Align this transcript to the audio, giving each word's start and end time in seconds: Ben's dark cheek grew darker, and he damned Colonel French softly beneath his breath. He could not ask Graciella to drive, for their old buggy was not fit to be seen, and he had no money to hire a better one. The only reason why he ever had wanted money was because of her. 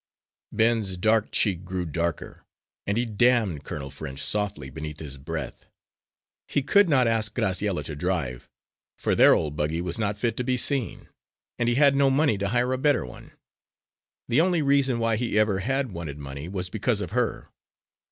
Ben's 0.51 0.97
dark 0.97 1.31
cheek 1.31 1.63
grew 1.63 1.85
darker, 1.85 2.43
and 2.87 2.97
he 2.97 3.05
damned 3.05 3.63
Colonel 3.63 3.91
French 3.91 4.19
softly 4.19 4.71
beneath 4.71 4.99
his 4.99 5.19
breath. 5.19 5.67
He 6.47 6.63
could 6.63 6.89
not 6.89 7.05
ask 7.07 7.35
Graciella 7.35 7.83
to 7.85 7.95
drive, 7.95 8.49
for 8.97 9.13
their 9.13 9.35
old 9.35 9.55
buggy 9.55 9.79
was 9.79 9.99
not 9.99 10.17
fit 10.17 10.35
to 10.37 10.43
be 10.43 10.57
seen, 10.57 11.09
and 11.59 11.69
he 11.69 11.75
had 11.75 11.95
no 11.95 12.09
money 12.09 12.39
to 12.39 12.47
hire 12.47 12.73
a 12.73 12.79
better 12.79 13.05
one. 13.05 13.33
The 14.27 14.41
only 14.41 14.63
reason 14.63 14.97
why 14.97 15.17
he 15.17 15.37
ever 15.37 15.59
had 15.59 15.91
wanted 15.91 16.17
money 16.17 16.47
was 16.49 16.71
because 16.71 16.99
of 17.01 17.11
her. 17.11 17.49